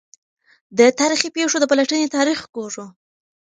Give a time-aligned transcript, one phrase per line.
[0.77, 2.85] د تا ریخي پېښو د پلټني تاریخ ګورو.